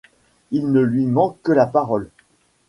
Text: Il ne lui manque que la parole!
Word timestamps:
Il 0.49 0.71
ne 0.71 0.81
lui 0.81 1.05
manque 1.05 1.37
que 1.43 1.51
la 1.51 1.67
parole! 1.67 2.09